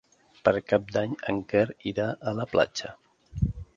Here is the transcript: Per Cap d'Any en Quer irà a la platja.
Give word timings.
Per 0.47 0.53
Cap 0.71 0.87
d'Any 0.95 1.13
en 1.33 1.41
Quer 1.51 1.63
irà 1.91 2.07
a 2.33 2.35
la 2.39 2.47
platja. 2.55 2.95